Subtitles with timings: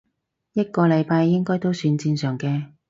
[0.53, 2.69] 一個禮拜應該都算正常嘅